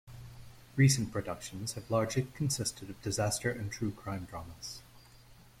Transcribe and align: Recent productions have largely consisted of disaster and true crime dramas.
Recent 0.77 1.11
productions 1.11 1.73
have 1.73 1.91
largely 1.91 2.23
consisted 2.33 2.89
of 2.89 2.99
disaster 3.03 3.51
and 3.51 3.71
true 3.71 3.91
crime 3.91 4.25
dramas. 4.27 4.81